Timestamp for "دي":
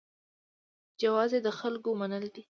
2.35-2.43